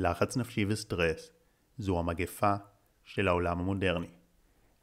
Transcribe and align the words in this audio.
לחץ 0.00 0.36
נפשי 0.36 0.64
וסטרס 0.68 1.30
זו 1.78 1.98
המגפה 1.98 2.54
של 3.04 3.28
העולם 3.28 3.58
המודרני. 3.58 4.10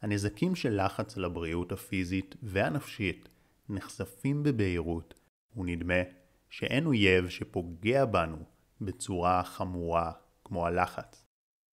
הנזקים 0.01 0.55
של 0.55 0.85
לחץ 0.85 1.17
על 1.17 1.25
הבריאות 1.25 1.71
הפיזית 1.71 2.35
והנפשית 2.43 3.29
נחשפים 3.69 4.43
בבהירות, 4.43 5.13
ונדמה 5.57 6.01
שאין 6.49 6.85
אויב 6.85 7.29
שפוגע 7.29 8.05
בנו 8.05 8.37
בצורה 8.81 9.43
חמורה 9.43 10.11
כמו 10.43 10.65
הלחץ. 10.65 11.25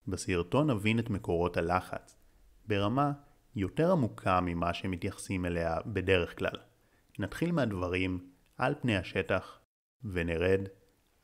בסרטון 0.06 0.70
נבין 0.70 0.98
את 0.98 1.10
מקורות 1.10 1.56
הלחץ 1.56 2.16
ברמה 2.66 3.12
יותר 3.56 3.92
עמוקה 3.92 4.40
ממה 4.40 4.74
שמתייחסים 4.74 5.46
אליה 5.46 5.76
בדרך 5.86 6.38
כלל. 6.38 6.56
נתחיל 7.18 7.52
מהדברים 7.52 8.30
על 8.56 8.74
פני 8.80 8.96
השטח 8.96 9.58
ונרד 10.04 10.60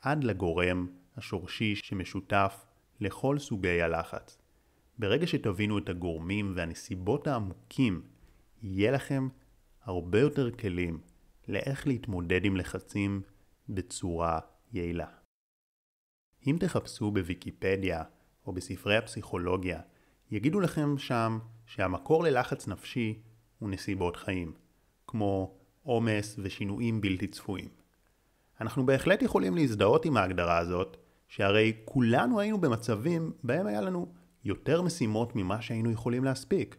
עד 0.01 0.25
לגורם 0.25 0.87
השורשי 1.19 1.75
שמשותף 1.77 2.67
לכל 3.01 3.39
סוגי 3.39 3.83
הלחץ. 3.83 4.39
ברגע 4.99 5.27
שתבינו 5.27 5.79
את 5.79 5.89
הגורמים 5.89 6.53
והנסיבות 6.57 7.27
העמוקים, 7.27 8.03
יהיה 8.63 8.91
לכם 8.91 9.29
הרבה 9.83 10.21
יותר 10.21 10.51
כלים 10.51 11.01
לאיך 11.49 11.87
להתמודד 11.87 12.45
עם 12.45 12.57
לחצים 12.57 13.23
בצורה 13.69 14.39
יעילה. 14.73 15.07
אם 16.47 16.57
תחפשו 16.61 17.11
בוויקיפדיה 17.11 18.03
או 18.47 18.53
בספרי 18.53 18.97
הפסיכולוגיה, 18.97 19.81
יגידו 20.31 20.61
לכם 20.61 20.99
שם 20.99 21.39
שהמקור 21.67 22.25
ללחץ 22.25 22.69
נפשי 22.69 23.19
הוא 23.59 23.71
נסיבות 23.71 24.17
חיים, 24.17 24.53
כמו 25.07 25.59
עומס 25.83 26.37
ושינויים 26.43 27.01
בלתי 27.01 27.27
צפויים. 27.27 27.69
אנחנו 28.61 28.87
בהחלט 28.87 29.23
יכולים 29.23 29.55
להזדהות 29.55 30.05
עם 30.05 30.17
ההגדרה 30.17 30.59
הזאת, 30.59 30.97
שהרי 31.29 31.73
כולנו 31.85 32.41
היינו 32.41 32.61
במצבים 32.61 33.33
בהם 33.43 33.67
היה 33.67 33.81
לנו 33.81 34.07
יותר 34.45 34.83
משימות 34.83 35.37
ממה 35.37 35.63
שהיינו 35.63 35.91
יכולים 35.91 36.25
להספיק. 36.25 36.77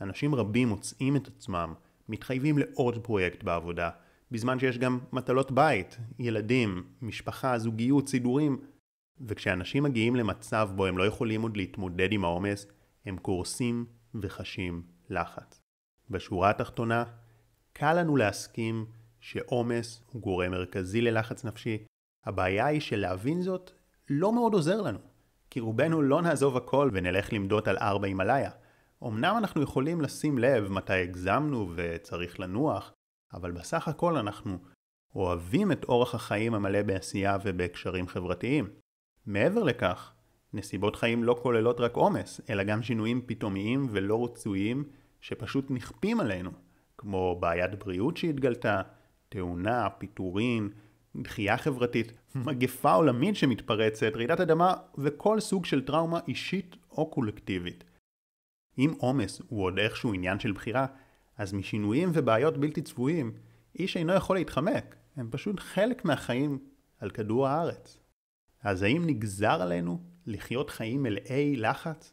אנשים 0.00 0.34
רבים 0.34 0.68
מוצאים 0.68 1.16
את 1.16 1.28
עצמם 1.28 1.74
מתחייבים 2.08 2.58
לעוד 2.58 3.04
פרויקט 3.04 3.42
בעבודה, 3.42 3.90
בזמן 4.30 4.58
שיש 4.58 4.78
גם 4.78 4.98
מטלות 5.12 5.52
בית, 5.52 5.98
ילדים, 6.18 6.82
משפחה, 7.02 7.58
זוגיות, 7.58 8.08
סידורים, 8.08 8.58
וכשאנשים 9.20 9.82
מגיעים 9.82 10.16
למצב 10.16 10.70
בו 10.76 10.86
הם 10.86 10.98
לא 10.98 11.06
יכולים 11.06 11.42
עוד 11.42 11.56
להתמודד 11.56 12.12
עם 12.12 12.24
העומס, 12.24 12.66
הם 13.06 13.16
קורסים 13.16 13.86
וחשים 14.14 14.82
לחץ. 15.10 15.60
בשורה 16.10 16.50
התחתונה, 16.50 17.04
קל 17.72 18.00
לנו 18.00 18.16
להסכים 18.16 18.86
שעומס 19.20 20.02
הוא 20.12 20.22
גורם 20.22 20.50
מרכזי 20.50 21.00
ללחץ 21.00 21.44
נפשי. 21.44 21.84
הבעיה 22.24 22.66
היא 22.66 22.80
שלהבין 22.80 23.42
זאת 23.42 23.70
לא 24.10 24.32
מאוד 24.32 24.54
עוזר 24.54 24.82
לנו, 24.82 24.98
כי 25.50 25.60
רובנו 25.60 26.02
לא 26.02 26.22
נעזוב 26.22 26.56
הכל 26.56 26.90
ונלך 26.92 27.32
למדוד 27.32 27.68
על 27.68 27.78
ארבע 27.78 28.06
הימאליה. 28.06 28.50
אמנם 29.06 29.34
אנחנו 29.38 29.62
יכולים 29.62 30.00
לשים 30.00 30.38
לב 30.38 30.72
מתי 30.72 30.92
הגזמנו 30.92 31.72
וצריך 31.74 32.40
לנוח, 32.40 32.92
אבל 33.34 33.50
בסך 33.50 33.88
הכל 33.88 34.16
אנחנו 34.16 34.58
אוהבים 35.14 35.72
את 35.72 35.84
אורח 35.84 36.14
החיים 36.14 36.54
המלא 36.54 36.82
בעשייה 36.82 37.38
ובהקשרים 37.44 38.08
חברתיים. 38.08 38.70
מעבר 39.26 39.62
לכך, 39.62 40.12
נסיבות 40.52 40.96
חיים 40.96 41.24
לא 41.24 41.38
כוללות 41.42 41.80
רק 41.80 41.94
עומס, 41.94 42.40
אלא 42.50 42.64
גם 42.64 42.82
שינויים 42.82 43.22
פתאומיים 43.26 43.86
ולא 43.90 44.24
רצויים 44.24 44.84
שפשוט 45.20 45.70
נכפים 45.70 46.20
עלינו, 46.20 46.50
כמו 46.98 47.38
בעיית 47.40 47.74
בריאות 47.74 48.16
שהתגלתה, 48.16 48.82
תאונה, 49.28 49.90
פיטורין, 49.90 50.70
דחייה 51.16 51.56
חברתית, 51.56 52.12
מגפה 52.34 52.92
עולמית 52.92 53.36
שמתפרצת, 53.36 54.12
רעידת 54.14 54.40
אדמה 54.40 54.74
וכל 54.98 55.40
סוג 55.40 55.64
של 55.64 55.86
טראומה 55.86 56.20
אישית 56.28 56.76
או 56.90 57.10
קולקטיבית. 57.10 57.84
אם 58.78 58.94
עומס 58.98 59.42
הוא 59.48 59.64
עוד 59.64 59.78
איכשהו 59.78 60.14
עניין 60.14 60.40
של 60.40 60.52
בחירה, 60.52 60.86
אז 61.38 61.52
משינויים 61.52 62.10
ובעיות 62.12 62.58
בלתי 62.58 62.82
צפויים, 62.82 63.32
איש 63.78 63.96
אינו 63.96 64.14
יכול 64.14 64.36
להתחמק, 64.36 64.96
הם 65.16 65.28
פשוט 65.30 65.60
חלק 65.60 66.04
מהחיים 66.04 66.58
על 66.98 67.10
כדור 67.10 67.48
הארץ. 67.48 67.98
אז 68.62 68.82
האם 68.82 69.06
נגזר 69.06 69.62
עלינו 69.62 70.00
לחיות 70.26 70.70
חיים 70.70 71.02
מלאי 71.02 71.56
לחץ? 71.56 72.12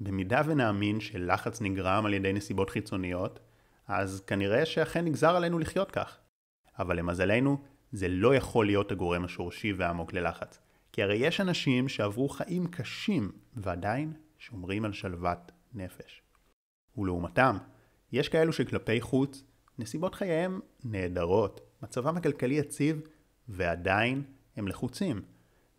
במידה 0.00 0.42
ונאמין 0.46 1.00
שלחץ 1.00 1.60
נגרם 1.60 2.06
על 2.06 2.14
ידי 2.14 2.32
נסיבות 2.32 2.70
חיצוניות, 2.70 3.40
אז 3.88 4.22
כנראה 4.26 4.66
שאכן 4.66 5.04
נגזר 5.04 5.36
עלינו 5.36 5.58
לחיות 5.58 5.90
כך. 5.90 6.18
אבל 6.78 6.96
למזלנו, 6.96 7.62
זה 7.92 8.08
לא 8.08 8.34
יכול 8.34 8.66
להיות 8.66 8.92
הגורם 8.92 9.24
השורשי 9.24 9.72
והעמוק 9.72 10.12
ללחץ. 10.12 10.58
כי 10.92 11.02
הרי 11.02 11.16
יש 11.16 11.40
אנשים 11.40 11.88
שעברו 11.88 12.28
חיים 12.28 12.66
קשים 12.66 13.32
ועדיין 13.56 14.12
שומרים 14.38 14.84
על 14.84 14.92
שלוות 14.92 15.52
נפש. 15.74 16.22
ולעומתם, 16.98 17.56
יש 18.12 18.28
כאלו 18.28 18.52
שכלפי 18.52 19.00
חוץ, 19.00 19.44
נסיבות 19.78 20.14
חייהם 20.14 20.60
נהדרות, 20.84 21.60
מצבם 21.82 22.16
הכלכלי 22.16 22.54
יציב, 22.54 23.00
ועדיין 23.48 24.22
הם 24.56 24.68
לחוצים. 24.68 25.22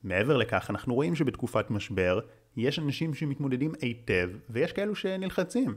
מעבר 0.04 0.38
לכך, 0.38 0.70
אנחנו 0.70 0.96
רואים 0.96 1.16
שבתקופת 1.16 1.72
משבר, 1.72 2.20
יש 2.58 2.80
אנשים 2.80 3.14
שמתמודדים 3.14 3.72
היטב, 3.82 4.30
ויש 4.50 4.72
כאלו 4.72 4.96
שנלחצים. 4.96 5.76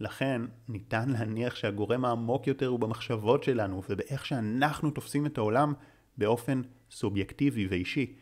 לכן, 0.00 0.42
ניתן 0.68 1.08
להניח 1.08 1.54
שהגורם 1.54 2.04
העמוק 2.04 2.46
יותר 2.46 2.66
הוא 2.66 2.80
במחשבות 2.80 3.44
שלנו, 3.44 3.82
ובאיך 3.88 4.26
שאנחנו 4.26 4.90
תופסים 4.90 5.26
את 5.26 5.38
העולם 5.38 5.72
באופן 6.18 6.62
סובייקטיבי 6.90 7.66
ואישי. 7.66 8.16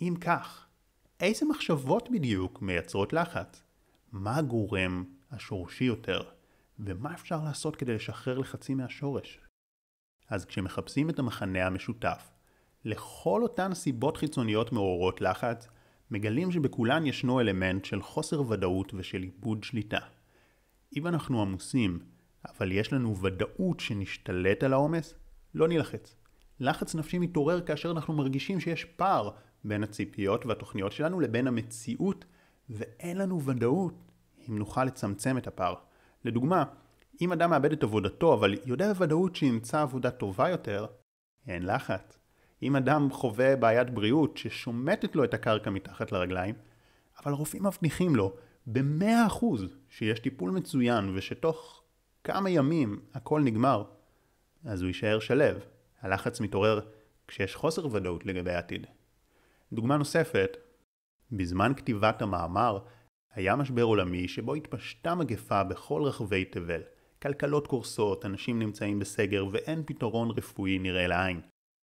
אם 0.00 0.14
כך, 0.20 0.66
איזה 1.20 1.46
מחשבות 1.46 2.08
בדיוק 2.12 2.62
מייצרות 2.62 3.12
לחץ? 3.12 3.62
מה 4.12 4.36
הגורם 4.36 5.04
השורשי 5.30 5.84
יותר? 5.84 6.22
ומה 6.78 7.14
אפשר 7.14 7.44
לעשות 7.44 7.76
כדי 7.76 7.94
לשחרר 7.94 8.38
לחצים 8.38 8.76
מהשורש? 8.76 9.40
אז 10.28 10.44
כשמחפשים 10.44 11.10
את 11.10 11.18
המחנה 11.18 11.66
המשותף, 11.66 12.30
לכל 12.84 13.42
אותן 13.42 13.74
סיבות 13.74 14.16
חיצוניות 14.16 14.72
מעוררות 14.72 15.20
לחץ, 15.20 15.68
מגלים 16.10 16.52
שבכולן 16.52 17.06
ישנו 17.06 17.40
אלמנט 17.40 17.84
של 17.84 18.02
חוסר 18.02 18.50
ודאות 18.50 18.94
ושל 18.94 19.22
איבוד 19.22 19.64
שליטה. 19.64 20.17
אם 20.96 21.06
אנחנו 21.06 21.42
עמוסים, 21.42 21.98
אבל 22.48 22.72
יש 22.72 22.92
לנו 22.92 23.16
ודאות 23.16 23.80
שנשתלט 23.80 24.62
על 24.62 24.72
העומס, 24.72 25.14
לא 25.54 25.68
נלחץ. 25.68 26.16
לחץ 26.60 26.94
נפשי 26.94 27.18
מתעורר 27.18 27.60
כאשר 27.60 27.90
אנחנו 27.90 28.14
מרגישים 28.14 28.60
שיש 28.60 28.84
פער 28.84 29.30
בין 29.64 29.82
הציפיות 29.82 30.46
והתוכניות 30.46 30.92
שלנו 30.92 31.20
לבין 31.20 31.46
המציאות, 31.46 32.24
ואין 32.70 33.16
לנו 33.16 33.44
ודאות 33.44 33.94
אם 34.48 34.58
נוכל 34.58 34.84
לצמצם 34.84 35.38
את 35.38 35.46
הפער. 35.46 35.74
לדוגמה, 36.24 36.64
אם 37.20 37.32
אדם 37.32 37.50
מאבד 37.50 37.72
את 37.72 37.82
עבודתו 37.82 38.34
אבל 38.34 38.54
יודע 38.64 38.92
בוודאות 38.92 39.36
שימצא 39.36 39.82
עבודה 39.82 40.10
טובה 40.10 40.48
יותר, 40.48 40.86
אין 41.46 41.66
לחץ. 41.66 42.18
אם 42.62 42.76
אדם 42.76 43.10
חווה 43.10 43.56
בעיית 43.56 43.90
בריאות 43.90 44.36
ששומטת 44.36 45.16
לו 45.16 45.24
את 45.24 45.34
הקרקע 45.34 45.70
מתחת 45.70 46.12
לרגליים, 46.12 46.54
אבל 47.24 47.32
הרופאים 47.32 47.66
מבטיחים 47.66 48.16
לו 48.16 48.36
ב-100% 48.72 49.44
שיש 49.88 50.20
טיפול 50.20 50.50
מצוין 50.50 51.12
ושתוך 51.14 51.82
כמה 52.24 52.50
ימים 52.50 53.00
הכל 53.14 53.40
נגמר, 53.40 53.84
אז 54.64 54.82
הוא 54.82 54.88
יישאר 54.88 55.18
שלב. 55.18 55.58
הלחץ 56.00 56.40
מתעורר 56.40 56.80
כשיש 57.28 57.56
חוסר 57.56 57.86
ודאות 57.86 58.26
לגבי 58.26 58.50
העתיד. 58.52 58.86
דוגמה 59.72 59.96
נוספת, 59.96 60.56
בזמן 61.32 61.72
כתיבת 61.76 62.22
המאמר 62.22 62.78
היה 63.34 63.56
משבר 63.56 63.82
עולמי 63.82 64.28
שבו 64.28 64.54
התפשטה 64.54 65.14
מגפה 65.14 65.64
בכל 65.64 66.02
רחבי 66.02 66.44
תבל. 66.44 66.80
כלכלות 67.22 67.66
קורסות, 67.66 68.26
אנשים 68.26 68.58
נמצאים 68.58 68.98
בסגר 68.98 69.46
ואין 69.50 69.82
פתרון 69.86 70.30
רפואי 70.30 70.78
נראה 70.78 71.06
לעין. 71.06 71.40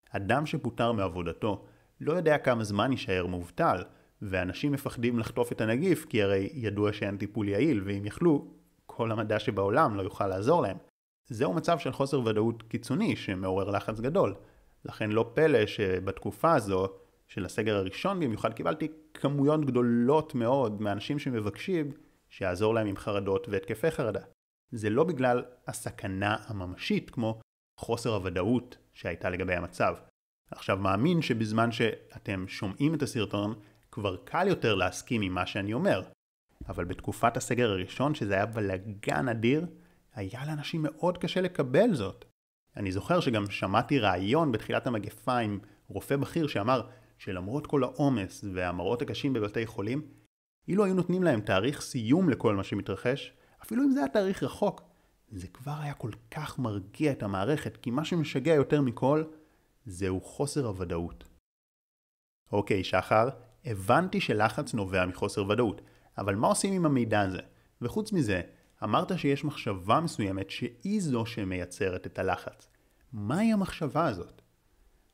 אדם 0.09 0.45
שפוטר 0.45 0.91
מעבודתו 0.91 1.66
לא 2.01 2.13
יודע 2.13 2.38
כמה 2.38 2.63
זמן 2.63 2.91
יישאר 2.91 3.25
מובטל, 3.25 3.84
ואנשים 4.30 4.72
מפחדים 4.72 5.19
לחטוף 5.19 5.51
את 5.51 5.62
הנגיף 5.62 6.06
כי 6.06 6.24
הרי 6.24 6.50
ידוע 6.54 6.94
שאין 6.94 7.18
טיפול 7.18 7.50
יעיל, 7.50 7.81
ואם 7.86 8.06
יכלו, 8.06 8.48
כל 8.86 9.12
המדע 9.12 9.39
שבעולם 9.39 9.95
לא 9.95 10.01
יוכל 10.01 10.27
לעזור 10.27 10.62
להם. 10.62 10.77
זהו 11.27 11.54
מצב 11.54 11.80
של 11.80 11.92
חוסר 11.92 12.22
ודאות 12.25 12.63
קיצוני 12.63 13.16
שמעורר 13.16 13.69
לחץ 13.69 14.00
גדול. 14.00 14.36
לכן 14.86 15.12
לא 15.12 15.31
פלא 15.33 15.66
שבתקופה 15.66 16.54
הזו 16.54 16.88
של 17.27 17.45
הסגר 17.45 17.75
הראשון 17.75 18.19
במיוחד 18.19 18.54
קיבלתי 18.54 18.88
כמויות 19.13 19.66
גדולות 19.66 20.36
מאוד 20.36 20.81
מאנשים 20.81 21.19
שמבקשים 21.19 21.92
שיעזור 22.30 22.74
להם 22.74 22.88
עם 22.88 22.98
חרדות 22.98 23.48
והתקפי 23.50 23.92
חרדה. 23.92 24.22
זה 24.72 24.89
לא 24.89 25.04
בגלל 25.04 25.44
הסכנה 25.68 26.36
הממשית 26.45 27.10
כמו 27.10 27.39
חוסר 27.77 28.13
הוודאות 28.13 28.77
שהייתה 28.94 29.30
לגבי 29.30 29.56
המצב. 29.56 29.95
עכשיו 30.51 30.77
מאמין 30.77 31.22
שבזמן 31.22 31.72
שאתם 31.72 32.48
שומעים 32.48 32.94
את 32.94 33.01
הסרטון 33.01 33.54
כבר 33.95 34.18
קל 34.18 34.47
יותר 34.47 34.75
להסכים 34.75 35.21
עם 35.21 35.33
מה 35.33 35.45
שאני 35.45 35.74
אומר. 35.74 36.01
אבל 36.68 36.86
בתקופת 36.86 37.38
הסגר 37.38 37.69
הראשון 37.69 38.15
שזה 38.15 38.33
היה 38.33 38.45
בלאגן 38.45 39.27
אדיר, 39.27 39.65
היה 40.13 40.45
לאנשים 40.47 40.81
מאוד 40.83 41.18
קשה 41.18 41.42
לקבל 41.42 41.94
זאת. 41.94 42.25
אני 42.77 42.92
זוכר 42.92 43.19
שגם 43.19 43.50
שמעתי 43.50 44.00
ראיון 44.00 44.51
בתחילת 44.51 44.88
המגפה 44.88 45.38
עם 45.38 45.59
רופא 45.88 46.15
בכיר 46.15 46.47
שאמר 46.47 46.88
שלמרות 47.18 47.68
כל 47.68 47.83
העומס 47.83 48.45
והמראות 48.53 49.01
הקשים 49.01 49.33
בבתי 49.33 49.65
חולים, 49.65 50.01
אילו 50.68 50.86
היו 50.86 50.94
נותנים 50.94 51.24
להם 51.24 51.41
תאריך 51.41 51.81
סיום 51.81 52.30
לכל 52.30 52.56
מה 52.56 52.63
שמתרחש, 52.63 53.33
אפילו 53.63 53.83
אם 53.83 53.91
זה 53.91 54.00
היה 54.00 54.09
תאריך 54.09 54.44
רחוק, 54.44 54.81
זה 55.31 55.48
כבר 55.48 55.75
היה 55.81 55.94
כל 55.94 56.12
כך 56.31 56.59
מרגיע 56.59 57.12
את 57.12 57.24
המערכת, 57.24 57.77
כי 57.77 57.91
מה 57.91 58.06
שמשגע 58.06 58.53
יותר 58.53 58.81
מכל, 58.81 59.24
זהו 59.86 60.21
חוסר 60.21 60.65
הוודאות. 60.65 61.24
אוקיי, 62.51 62.83
שחר, 62.83 63.30
הבנתי 63.65 64.21
שלחץ 64.21 64.73
נובע 64.73 65.06
מחוסר 65.06 65.50
ודאות, 65.50 65.81
אבל 66.17 66.35
מה 66.35 66.47
עושים 66.47 66.73
עם 66.73 66.85
המידע 66.85 67.21
הזה? 67.21 67.41
וחוץ 67.81 68.12
מזה, 68.12 68.41
אמרת 68.83 69.19
שיש 69.19 69.45
מחשבה 69.45 70.00
מסוימת 70.00 70.50
שהיא 70.50 71.01
זו 71.01 71.25
שמייצרת 71.25 72.07
את 72.07 72.19
הלחץ. 72.19 72.67
מהי 73.13 73.53
המחשבה 73.53 74.07
הזאת? 74.07 74.41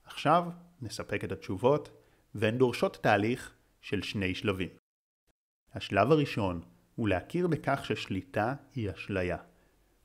עכשיו 0.04 0.44
נספק 0.82 1.24
את 1.24 1.32
התשובות, 1.32 1.90
והן 2.36 2.58
דורשות 2.58 2.98
תהליך 3.02 3.54
של 3.82 4.02
שני 4.02 4.36
שלבים. 4.36 4.70
השלב 5.74 6.12
הראשון 6.12 6.62
הוא 6.96 7.10
להכיר 7.10 7.48
בכך 7.48 7.86
ששליטה 7.86 8.54
היא 8.76 8.92
אשליה. 8.92 9.38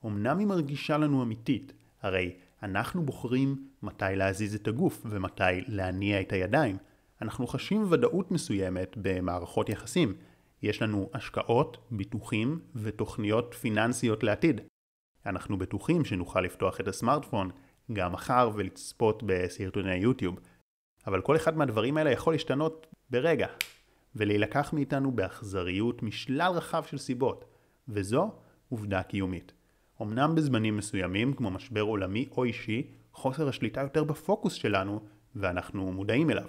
אמנם 0.07 0.39
היא 0.39 0.47
מרגישה 0.47 0.99
לנו 0.99 1.23
אמיתית, 1.23 1.73
הרי 2.03 2.37
אנחנו 2.63 3.03
בוחרים 3.03 3.69
מתי 3.83 4.05
להזיז 4.17 4.55
את 4.55 4.69
הגוף 4.69 5.03
ומתי 5.05 5.61
להניע 5.67 6.21
את 6.21 6.33
הידיים. 6.33 6.77
אנחנו 7.23 7.47
חשים 7.47 7.87
ודאות 7.91 8.31
מסוימת 8.31 8.97
במערכות 8.97 9.69
יחסים. 9.69 10.15
יש 10.63 10.83
לנו 10.83 11.11
השקעות, 11.15 11.79
ביטוחים 11.91 12.61
ותוכניות 12.75 13.55
פיננסיות 13.55 14.23
לעתיד. 14.23 14.61
אנחנו 15.27 15.59
בטוחים 15.59 16.05
שנוכל 16.05 16.41
לפתוח 16.41 16.81
את 16.81 16.89
הסמארטפון 16.89 17.51
גם 17.93 18.13
מחר 18.13 18.51
ולצפות 18.55 19.23
בסרטוני 19.27 19.95
יוטיוב. 19.95 20.41
אבל 21.07 21.21
כל 21.21 21.37
אחד 21.37 21.57
מהדברים 21.57 21.97
האלה 21.97 22.11
יכול 22.11 22.35
להשתנות 22.35 22.87
ברגע, 23.11 23.47
ולהילקח 24.17 24.73
מאיתנו 24.73 25.13
באכזריות 25.13 26.03
משלל 26.03 26.53
רחב 26.53 26.85
של 26.85 26.99
סיבות, 26.99 27.45
וזו 27.89 28.31
עובדה 28.69 29.03
קיומית. 29.03 29.53
אמנם 30.03 30.35
בזמנים 30.35 30.77
מסוימים, 30.77 31.33
כמו 31.33 31.51
משבר 31.51 31.81
עולמי 31.81 32.29
או 32.37 32.45
אישי, 32.45 32.91
חוסר 33.13 33.49
השליטה 33.49 33.81
יותר 33.81 34.05
בפוקוס 34.05 34.53
שלנו, 34.53 35.01
ואנחנו 35.37 35.93
מודעים 35.93 36.31
אליו. 36.31 36.49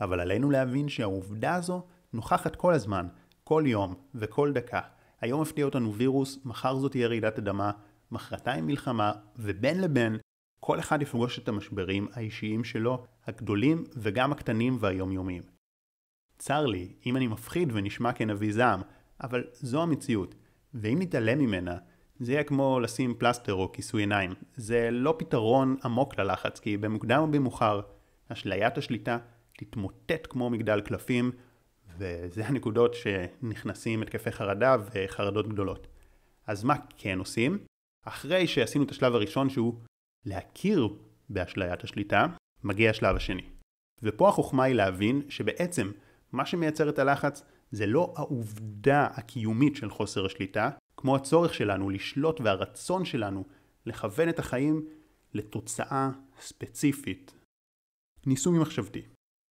אבל 0.00 0.20
עלינו 0.20 0.50
להבין 0.50 0.88
שהעובדה 0.88 1.54
הזו 1.54 1.82
נוכחת 2.12 2.56
כל 2.56 2.74
הזמן, 2.74 3.06
כל 3.44 3.62
יום 3.66 3.94
וכל 4.14 4.52
דקה. 4.52 4.80
היום 5.20 5.40
הפתיע 5.42 5.64
אותנו 5.64 5.94
וירוס, 5.94 6.38
מחר 6.44 6.76
זאת 6.76 6.90
תהיה 6.90 7.08
רעידת 7.08 7.38
אדמה, 7.38 7.70
מחרתיים 8.10 8.66
מלחמה, 8.66 9.12
ובין 9.36 9.80
לבין 9.80 10.18
כל 10.60 10.78
אחד 10.78 11.02
יפגוש 11.02 11.38
את 11.38 11.48
המשברים 11.48 12.08
האישיים 12.12 12.64
שלו, 12.64 13.04
הגדולים 13.26 13.84
וגם 13.96 14.32
הקטנים 14.32 14.76
והיומיומיים. 14.80 15.42
צר 16.38 16.66
לי 16.66 16.92
אם 17.06 17.16
אני 17.16 17.26
מפחיד 17.26 17.68
ונשמע 17.72 18.12
כנביא 18.12 18.52
זעם, 18.52 18.80
אבל 19.22 19.44
זו 19.52 19.82
המציאות, 19.82 20.34
ואם 20.74 20.98
נתעלם 21.00 21.38
ממנה, 21.38 21.76
זה 22.20 22.32
יהיה 22.32 22.44
כמו 22.44 22.80
לשים 22.80 23.14
פלסטר 23.18 23.54
או 23.54 23.72
כיסוי 23.72 24.02
עיניים. 24.02 24.30
זה 24.56 24.88
לא 24.92 25.14
פתרון 25.18 25.76
עמוק 25.84 26.18
ללחץ, 26.18 26.58
כי 26.58 26.76
במוקדם 26.76 27.20
או 27.20 27.26
במאוחר, 27.26 27.80
אשליית 28.28 28.78
השליטה 28.78 29.18
תתמוטט 29.60 30.26
כמו 30.30 30.50
מגדל 30.50 30.80
קלפים, 30.80 31.32
וזה 31.98 32.46
הנקודות 32.46 32.94
שנכנסים 32.94 34.02
התקפי 34.02 34.30
חרדה 34.30 34.76
וחרדות 34.92 35.48
גדולות. 35.48 35.86
אז 36.46 36.64
מה 36.64 36.74
כן 36.96 37.18
עושים? 37.18 37.58
אחרי 38.06 38.46
שעשינו 38.46 38.84
את 38.84 38.90
השלב 38.90 39.14
הראשון 39.14 39.50
שהוא 39.50 39.74
להכיר 40.26 40.88
באשליית 41.28 41.84
השליטה, 41.84 42.26
מגיע 42.64 42.90
השלב 42.90 43.16
השני. 43.16 43.42
ופה 44.02 44.28
החוכמה 44.28 44.64
היא 44.64 44.74
להבין 44.74 45.22
שבעצם 45.28 45.90
מה 46.32 46.46
שמייצר 46.46 46.88
את 46.88 46.98
הלחץ 46.98 47.42
זה 47.70 47.86
לא 47.86 48.14
העובדה 48.16 49.04
הקיומית 49.04 49.76
של 49.76 49.90
חוסר 49.90 50.26
השליטה, 50.26 50.70
כמו 50.96 51.16
הצורך 51.16 51.54
שלנו 51.54 51.90
לשלוט 51.90 52.40
והרצון 52.40 53.04
שלנו 53.04 53.44
לכוון 53.86 54.28
את 54.28 54.38
החיים 54.38 54.86
לתוצאה 55.34 56.10
ספציפית. 56.40 57.34
ניסוי 58.26 58.58
מחשבתי. 58.58 59.02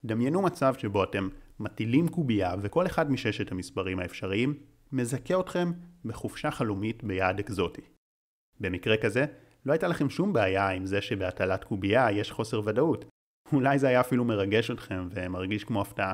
דמיינו 0.06 0.42
מצב 0.42 0.74
שבו 0.78 1.04
אתם 1.04 1.30
מטילים 1.60 2.08
קובייה 2.08 2.56
וכל 2.62 2.86
אחד 2.86 3.12
מששת 3.12 3.52
המספרים 3.52 4.00
האפשריים 4.00 4.54
מזכה 4.92 5.40
אתכם 5.40 5.72
בחופשה 6.06 6.52
חלומית 6.52 7.04
ביעד 7.04 7.40
אקזוטי. 7.40 7.82
במקרה 8.60 8.98
כזה, 8.98 9.26
לא 9.66 9.72
הייתה 9.72 9.88
לכם 9.88 10.10
שום 10.10 10.34
בעיה 10.34 10.70
עם 10.70 10.86
זה 10.86 11.02
שבהטלת 11.02 11.64
קובייה 11.64 12.12
יש 12.12 12.32
חוסר 12.32 12.62
ודאות. 12.66 13.06
אולי 13.54 13.80
זה 13.80 13.88
היה 13.88 14.00
אפילו 14.00 14.26
מרגש 14.26 14.72
אתכם 14.72 15.08
ומרגיש 15.12 15.64
כמו 15.64 15.82
הפתעה. 15.82 16.14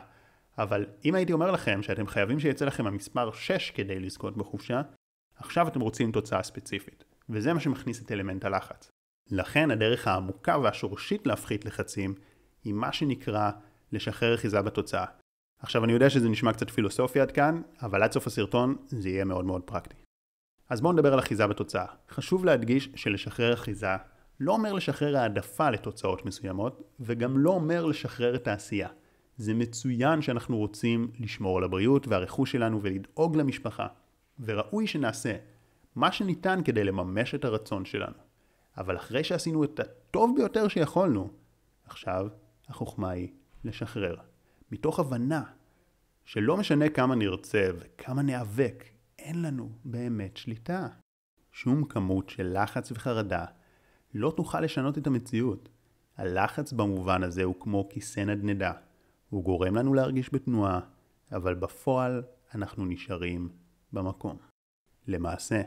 אבל 0.58 0.86
אם 1.06 1.16
הייתי 1.16 1.34
אומר 1.34 1.52
לכם 1.52 1.84
שאתם 1.84 2.08
חייבים 2.08 2.40
שיצא 2.40 2.66
לכם 2.66 2.88
המספר 2.88 3.32
6 3.32 3.72
כדי 3.72 4.00
לזכות 4.00 4.38
בחופשה, 4.38 4.82
עכשיו 5.36 5.68
אתם 5.68 5.82
רוצים 5.82 6.12
תוצאה 6.12 6.44
ספציפית. 6.44 7.04
וזה 7.30 7.54
מה 7.54 7.60
שמכניס 7.60 8.02
את 8.02 8.12
אלמנט 8.12 8.46
הלחץ. 8.46 8.90
לכן 9.32 9.72
הדרך 9.72 10.08
העמוקה 10.08 10.58
והשורשית 10.58 11.28
להפחית 11.28 11.66
לחצים 11.66 12.16
היא 12.64 12.74
מה 12.74 12.94
שנקרא 12.94 13.52
לשחרר 13.92 14.36
אחיזה 14.36 14.62
בתוצאה. 14.62 15.06
עכשיו 15.60 15.84
אני 15.84 15.94
יודע 15.94 16.10
שזה 16.10 16.30
נשמע 16.30 16.54
קצת 16.54 16.70
פילוסופי 16.70 17.20
עד 17.20 17.32
כאן, 17.32 17.62
אבל 17.82 18.04
עד 18.04 18.12
סוף 18.12 18.28
הסרטון 18.28 18.76
זה 18.88 19.10
יהיה 19.10 19.26
מאוד 19.26 19.46
מאוד 19.46 19.62
פרקטי. 19.62 19.96
אז 20.70 20.82
בואו 20.82 20.94
נדבר 20.94 21.14
על 21.14 21.20
אחיזה 21.20 21.48
בתוצאה. 21.48 21.86
חשוב 22.10 22.46
להדגיש 22.46 22.90
שלשחרר 22.96 23.54
אחיזה 23.54 23.96
לא 24.40 24.54
אומר 24.54 24.74
לשחרר 24.74 25.18
העדפה 25.18 25.70
לתוצאות 25.70 26.26
מסוימות, 26.26 26.82
וגם 27.00 27.38
לא 27.38 27.50
אומר 27.50 27.86
לשחרר 27.86 28.36
את 28.36 28.48
העשייה. 28.48 28.90
זה 29.38 29.54
מצוין 29.54 30.22
שאנחנו 30.22 30.58
רוצים 30.58 31.12
לשמור 31.20 31.58
על 31.58 31.64
הבריאות 31.64 32.08
והרכוש 32.08 32.52
שלנו 32.52 32.80
ולדאוג 32.82 33.36
למשפחה, 33.36 33.88
וראוי 34.40 34.88
שנעשה 34.88 35.36
מה 35.96 36.12
שניתן 36.12 36.62
כדי 36.66 36.84
לממש 36.84 37.36
את 37.36 37.46
הרצון 37.46 37.86
שלנו. 37.86 38.18
אבל 38.78 38.98
אחרי 38.98 39.24
שעשינו 39.24 39.64
את 39.64 39.80
הטוב 39.80 40.36
ביותר 40.38 40.68
שיכולנו, 40.68 41.30
עכשיו 41.86 42.28
החוכמה 42.68 43.10
היא 43.10 43.30
לשחרר. 43.66 44.16
מתוך 44.72 45.00
הבנה 45.00 45.44
שלא 46.26 46.58
משנה 46.58 46.90
כמה 46.90 47.16
נרצה 47.16 47.70
וכמה 47.80 48.22
ניאבק, 48.22 48.84
אין 49.20 49.42
לנו 49.42 49.70
באמת 49.86 50.38
שליטה. 50.38 50.88
שום 51.52 51.86
כמות 51.86 52.30
של 52.30 52.58
לחץ 52.62 52.92
וחרדה 52.92 53.46
לא 54.14 54.34
תוכל 54.38 54.62
לשנות 54.62 54.98
את 54.98 55.08
המציאות. 55.08 55.70
הלחץ 56.18 56.74
במובן 56.74 57.24
הזה 57.24 57.44
הוא 57.44 57.56
כמו 57.60 57.90
כיסא 57.90 58.20
נדנדה. 58.20 58.72
הוא 59.30 59.44
גורם 59.44 59.76
לנו 59.76 59.94
להרגיש 59.94 60.34
בתנועה, 60.34 60.80
אבל 61.32 61.56
בפועל 61.56 62.24
אנחנו 62.56 62.86
נשארים 62.86 63.50
במקום. 63.94 64.38
למעשה, 65.08 65.62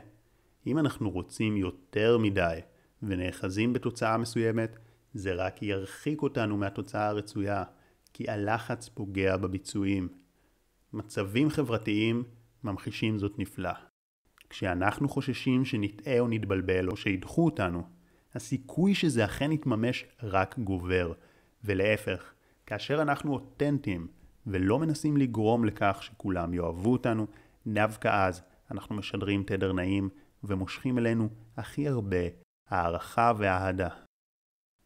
אם 0.67 0.79
אנחנו 0.79 1.09
רוצים 1.09 1.57
יותר 1.57 2.17
מדי 2.17 2.59
ונאחזים 3.03 3.73
בתוצאה 3.73 4.17
מסוימת, 4.17 4.77
זה 5.13 5.33
רק 5.33 5.61
ירחיק 5.63 6.21
אותנו 6.21 6.57
מהתוצאה 6.57 7.07
הרצויה, 7.07 7.63
כי 8.13 8.29
הלחץ 8.29 8.89
פוגע 8.89 9.37
בביצועים. 9.37 10.09
מצבים 10.93 11.49
חברתיים 11.49 12.23
ממחישים 12.63 13.17
זאת 13.17 13.39
נפלא. 13.39 13.73
כשאנחנו 14.49 15.09
חוששים 15.09 15.65
שנטעה 15.65 16.19
או 16.19 16.27
נתבלבל 16.27 16.89
או 16.89 16.97
שידחו 16.97 17.45
אותנו, 17.45 17.83
הסיכוי 18.35 18.95
שזה 18.95 19.25
אכן 19.25 19.51
יתממש 19.51 20.05
רק 20.23 20.59
גובר, 20.59 21.13
ולהפך, 21.63 22.33
כאשר 22.65 23.01
אנחנו 23.01 23.33
אותנטיים 23.33 24.07
ולא 24.47 24.79
מנסים 24.79 25.17
לגרום 25.17 25.65
לכך 25.65 25.99
שכולם 26.01 26.53
יאהבו 26.53 26.91
אותנו, 26.91 27.27
דווקא 27.67 28.27
אז 28.27 28.41
אנחנו 28.71 28.95
משדרים 28.95 29.43
תדר 29.43 29.73
נעים 29.73 30.09
ומושכים 30.43 30.97
אלינו 30.97 31.29
הכי 31.57 31.87
הרבה 31.87 32.17
הערכה 32.69 33.31
והאהדה. 33.37 33.89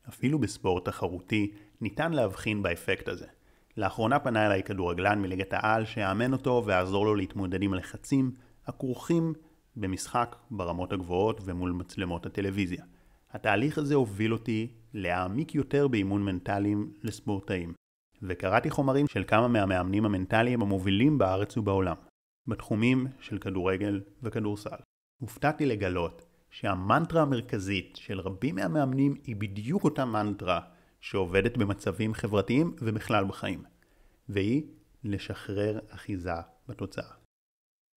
אפילו 0.10 0.40
בספורט 0.40 0.86
תחרותי 0.86 1.52
ניתן 1.84 2.14
להבחין 2.14 2.64
באפקט 2.64 3.08
הזה. 3.08 3.26
לאחרונה 3.78 4.20
פנה 4.20 4.46
אליי 4.46 4.64
כדורגלן 4.64 5.22
מליגת 5.22 5.54
העל 5.54 5.86
שיאמן 5.86 6.34
אותו 6.34 6.64
ויעזור 6.66 7.06
לו 7.06 7.16
להתמודד 7.16 7.62
עם 7.62 7.74
הלחצים 7.74 8.32
הכרוכים 8.68 9.34
במשחק 9.76 10.36
ברמות 10.52 10.94
הגבוהות 10.94 11.42
ומול 11.46 11.72
מצלמות 11.72 12.26
הטלוויזיה. 12.26 12.84
התהליך 13.32 13.78
הזה 13.78 13.96
הוביל 13.96 14.34
אותי 14.34 14.68
להעמיק 14.94 15.56
יותר 15.56 15.88
באימון 15.88 16.24
מנטליים 16.24 16.94
לספורטאים, 17.04 17.74
וקראתי 18.22 18.70
חומרים 18.70 19.08
של 19.08 19.24
כמה 19.28 19.48
מהמאמנים 19.48 20.06
המנטליים 20.06 20.62
המובילים 20.62 21.18
בארץ 21.18 21.58
ובעולם, 21.58 21.96
בתחומים 22.48 23.08
של 23.20 23.38
כדורגל 23.38 24.02
וכדורסל. 24.24 24.78
הופתעתי 25.22 25.66
לגלות 25.66 26.26
שהמנטרה 26.52 27.22
המרכזית 27.22 27.96
של 27.96 28.20
רבים 28.20 28.56
מהמאמנים 28.56 29.16
היא 29.24 29.36
בדיוק 29.36 29.84
אותה 29.84 30.06
מנטרה 30.06 30.60
שעובדת 31.04 31.58
במצבים 31.58 32.14
חברתיים 32.14 32.76
ובכלל 32.80 33.26
בחיים, 33.26 33.64
והיא 34.30 34.64
לשחרר 35.04 35.80
אחיזה 35.90 36.32
בתוצאה. 36.68 37.12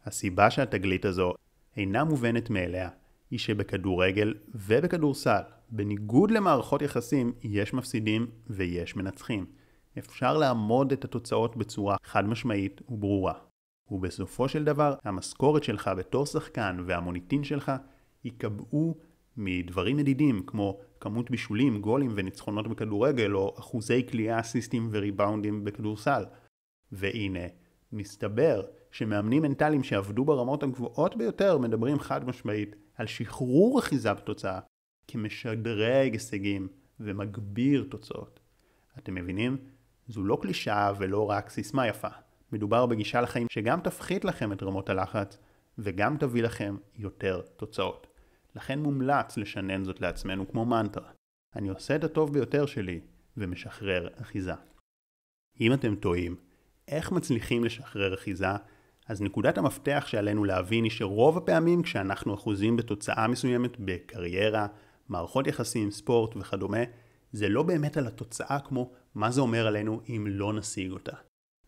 הסיבה 0.04 0.50
שהתגלית 0.50 1.04
הזו 1.04 1.32
אינה 1.76 2.04
מובנת 2.04 2.50
מאליה 2.50 2.88
היא 3.30 3.38
שבכדורגל 3.38 4.34
ובכדורסל, 4.54 5.42
בניגוד 5.68 6.30
למערכות 6.30 6.82
יחסים, 6.82 7.32
יש 7.42 7.74
מפסידים 7.74 8.26
ויש 8.46 8.96
מנצחים. 8.96 9.46
אפשר 9.98 10.38
לעמוד 10.38 10.92
את 10.92 11.04
התוצאות 11.04 11.56
בצורה 11.56 11.96
חד 12.04 12.24
משמעית 12.24 12.80
וברורה. 12.88 13.34
ובסופו 13.90 14.48
של 14.48 14.64
דבר, 14.64 14.94
המשכורת 15.04 15.64
שלך 15.64 15.90
בתור 15.98 16.26
שחקן 16.26 16.78
והמוניטין 16.86 17.44
שלך 17.44 17.72
ייקבעו 18.24 18.94
מדברים 19.36 19.96
מדידים 19.96 20.42
כמו 20.46 20.80
כמות 21.00 21.30
בישולים, 21.30 21.80
גולים 21.80 22.10
וניצחונות 22.14 22.68
בכדורגל 22.68 23.34
או 23.34 23.54
אחוזי 23.58 24.02
קליעה, 24.02 24.40
אסיסטים 24.40 24.88
וריבאונדים 24.92 25.64
בכדורסל. 25.64 26.24
והנה, 26.92 27.46
מסתבר 27.92 28.62
שמאמנים 28.90 29.42
מנטליים 29.42 29.82
שעבדו 29.82 30.24
ברמות 30.24 30.62
הגבוהות 30.62 31.16
ביותר 31.16 31.58
מדברים 31.58 31.98
חד 31.98 32.24
משמעית 32.24 32.76
על 32.94 33.06
שחרור 33.06 33.78
אחיזה 33.78 34.14
בתוצאה 34.14 34.60
כמשדרג 35.08 36.12
הישגים 36.12 36.68
ומגביר 37.00 37.86
תוצאות. 37.90 38.40
אתם 38.98 39.14
מבינים? 39.14 39.56
זו 40.08 40.24
לא 40.24 40.38
קלישאה 40.42 40.92
ולא 40.98 41.30
רק 41.30 41.50
סיסמה 41.50 41.86
יפה. 41.86 42.08
מדובר 42.52 42.86
בגישה 42.86 43.20
לחיים 43.20 43.46
שגם 43.50 43.80
תפחית 43.80 44.24
לכם 44.24 44.52
את 44.52 44.62
רמות 44.62 44.90
הלחץ 44.90 45.38
וגם 45.78 46.16
תביא 46.16 46.42
לכם 46.42 46.76
יותר 46.96 47.40
תוצאות. 47.56 48.06
לכן 48.56 48.78
מומלץ 48.78 49.36
לשנן 49.36 49.84
זאת 49.84 50.00
לעצמנו 50.00 50.48
כמו 50.48 50.64
מנטרה. 50.64 51.10
אני 51.56 51.68
עושה 51.68 51.96
את 51.96 52.04
הטוב 52.04 52.32
ביותר 52.32 52.66
שלי 52.66 53.00
ומשחרר 53.36 54.08
אחיזה. 54.20 54.52
אם 55.60 55.72
אתם 55.72 55.96
טועים, 55.96 56.36
איך 56.88 57.12
מצליחים 57.12 57.64
לשחרר 57.64 58.14
אחיזה? 58.14 58.46
אז 59.06 59.22
נקודת 59.22 59.58
המפתח 59.58 60.04
שעלינו 60.06 60.44
להבין 60.44 60.84
היא 60.84 60.92
שרוב 60.92 61.36
הפעמים 61.36 61.82
כשאנחנו 61.82 62.34
אחוזים 62.34 62.76
בתוצאה 62.76 63.28
מסוימת 63.28 63.76
בקריירה, 63.80 64.66
מערכות 65.08 65.46
יחסים, 65.46 65.90
ספורט 65.90 66.36
וכדומה, 66.36 66.82
זה 67.32 67.48
לא 67.48 67.62
באמת 67.62 67.96
על 67.96 68.06
התוצאה 68.06 68.58
כמו 68.60 68.92
מה 69.14 69.30
זה 69.30 69.40
אומר 69.40 69.66
עלינו 69.66 70.00
אם 70.08 70.26
לא 70.28 70.52
נשיג 70.52 70.90
אותה. 70.90 71.16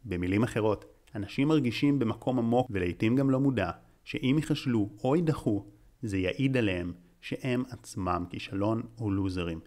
במילים 0.05 0.43
אחרות, 0.43 0.85
אנשים 1.15 1.49
מרגישים 1.49 1.99
במקום 1.99 2.39
עמוק 2.39 2.67
ולעיתים 2.71 3.17
גם 3.17 3.31
לא 3.31 3.41
מודע, 3.41 3.71
שאם 4.05 4.35
ייכשלו 4.39 4.89
או 5.05 5.17
יידחו, 5.17 5.78
זה 6.03 6.19
יעיד 6.19 6.57
עליהם 6.57 6.93
שהם 7.21 7.65
עצמם 7.71 8.25
כישלון 8.31 8.83
או 9.01 9.11
לוזרים. 9.11 9.61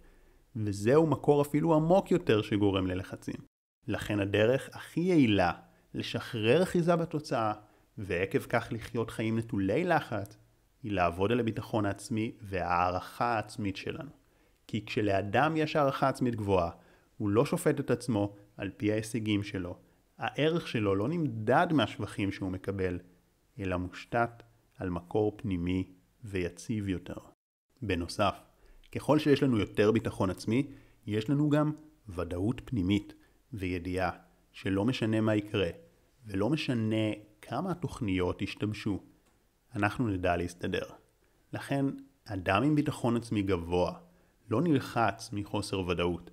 וזהו 0.55 1.07
מקור 1.07 1.41
אפילו 1.41 1.73
עמוק 1.73 2.11
יותר 2.11 2.41
שגורם 2.41 2.87
ללחצים. 2.87 3.35
לכן 3.87 4.19
הדרך 4.19 4.69
הכי 4.73 4.99
יעילה 4.99 5.51
לשחרר 5.93 6.63
אחיזה 6.63 6.95
בתוצאה, 6.95 7.53
ועקב 7.97 8.39
כך 8.39 8.67
לחיות 8.71 9.11
חיים 9.11 9.37
נטולי 9.37 9.83
לחץ, 9.83 10.37
היא 10.83 10.91
לעבוד 10.91 11.31
על 11.31 11.39
הביטחון 11.39 11.85
העצמי 11.85 12.31
והערכה 12.41 13.25
העצמית 13.25 13.75
שלנו. 13.75 14.09
כי 14.67 14.85
כשלאדם 14.85 15.57
יש 15.57 15.75
הערכה 15.75 16.09
עצמית 16.09 16.35
גבוהה, 16.35 16.69
הוא 17.17 17.29
לא 17.29 17.45
שופט 17.45 17.79
את 17.79 17.91
עצמו 17.91 18.35
על 18.57 18.69
פי 18.77 18.91
ההישגים 18.91 19.43
שלו. 19.43 19.77
הערך 20.17 20.67
שלו 20.67 20.95
לא 20.95 21.07
נמדד 21.07 21.67
מהשבחים 21.71 22.31
שהוא 22.31 22.51
מקבל, 22.51 22.99
אלא 23.59 23.77
מושתת 23.77 24.43
על 24.77 24.89
מקור 24.89 25.33
פנימי 25.37 25.91
ויציב 26.23 26.89
יותר. 26.89 27.17
בנוסף, 27.81 28.35
ככל 28.91 29.19
שיש 29.19 29.43
לנו 29.43 29.57
יותר 29.57 29.91
ביטחון 29.91 30.29
עצמי, 30.29 30.67
יש 31.07 31.29
לנו 31.29 31.49
גם 31.49 31.71
ודאות 32.09 32.61
פנימית 32.65 33.13
וידיעה 33.53 34.11
שלא 34.51 34.85
משנה 34.85 35.21
מה 35.21 35.35
יקרה, 35.35 35.69
ולא 36.25 36.49
משנה 36.49 37.11
כמה 37.41 37.71
התוכניות 37.71 38.41
ישתמשו, 38.41 38.99
אנחנו 39.75 40.07
נדע 40.07 40.37
להסתדר. 40.37 40.85
לכן, 41.53 41.85
אדם 42.25 42.63
עם 42.63 42.75
ביטחון 42.75 43.17
עצמי 43.17 43.41
גבוה 43.41 43.93
לא 44.49 44.61
נלחץ 44.61 45.29
מחוסר 45.33 45.79
ודאות, 45.79 46.31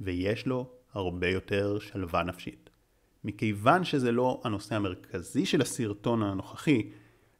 ויש 0.00 0.46
לו 0.46 0.70
הרבה 0.92 1.28
יותר 1.28 1.78
שלווה 1.78 2.22
נפשית. 2.22 2.70
מכיוון 3.24 3.84
שזה 3.84 4.12
לא 4.12 4.40
הנושא 4.44 4.74
המרכזי 4.74 5.46
של 5.46 5.60
הסרטון 5.60 6.22
הנוכחי, 6.22 6.90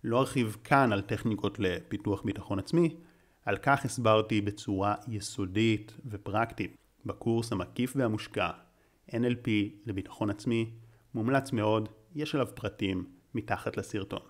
לא 0.05 0.21
ארחיב 0.21 0.57
כאן 0.65 0.93
על 0.93 1.01
טכניקות 1.01 1.59
לפיתוח 1.59 2.23
ביטחון 2.23 2.59
עצמי, 2.59 2.97
על 3.45 3.57
כך 3.57 3.85
הסברתי 3.85 4.41
בצורה 4.41 4.95
יסודית 5.09 5.97
ופרקטית 6.07 6.77
בקורס 7.07 7.53
המקיף 7.53 7.93
והמושקע 7.97 8.51
NLP 9.11 9.49
לביטחון 9.87 10.31
עצמי, 10.31 10.71
מומלץ 11.15 11.53
מאוד, 11.53 11.89
יש 12.15 12.35
עליו 12.35 12.49
פרטים 12.55 13.05
מתחת 13.35 13.77
לסרטון. 13.77 14.21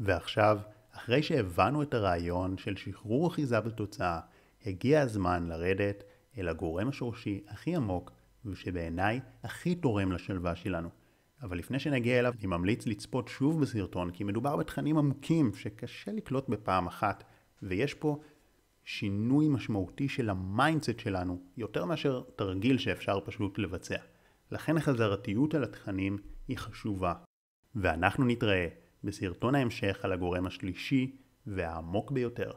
ועכשיו, 0.00 0.58
אחרי 0.92 1.22
שהבנו 1.22 1.82
את 1.82 1.94
הרעיון 1.94 2.58
של 2.58 2.76
שחרור 2.76 3.28
אחיזה 3.28 3.60
בתוצאה, 3.60 4.20
הגיע 4.66 5.00
הזמן 5.00 5.46
לרדת 5.46 6.04
אל 6.38 6.48
הגורם 6.48 6.88
השורשי 6.88 7.44
הכי 7.48 7.76
עמוק 7.76 8.12
ושבעיניי 8.44 9.20
הכי 9.42 9.74
תורם 9.74 10.12
לשלווה 10.12 10.56
שלנו. 10.56 10.97
אבל 11.42 11.58
לפני 11.58 11.78
שנגיע 11.78 12.18
אליו, 12.18 12.32
אני 12.38 12.46
ממליץ 12.46 12.86
לצפות 12.86 13.28
שוב 13.28 13.60
בסרטון, 13.60 14.10
כי 14.10 14.24
מדובר 14.24 14.56
בתכנים 14.56 14.98
עמוקים 14.98 15.54
שקשה 15.54 16.12
לקלוט 16.12 16.48
בפעם 16.48 16.86
אחת, 16.86 17.24
ויש 17.62 17.94
פה 17.94 18.20
שינוי 18.84 19.48
משמעותי 19.48 20.08
של 20.08 20.30
ה 20.30 20.38
mindset 20.38 20.98
שלנו, 20.98 21.42
יותר 21.56 21.84
מאשר 21.84 22.22
תרגיל 22.36 22.78
שאפשר 22.78 23.20
פשוט 23.24 23.58
לבצע. 23.58 23.98
לכן 24.52 24.76
החזרתיות 24.76 25.54
על 25.54 25.64
התכנים 25.64 26.18
היא 26.48 26.58
חשובה. 26.58 27.14
ואנחנו 27.74 28.24
נתראה 28.24 28.68
בסרטון 29.04 29.54
ההמשך 29.54 30.00
על 30.02 30.12
הגורם 30.12 30.46
השלישי 30.46 31.16
והעמוק 31.46 32.10
ביותר. 32.10 32.52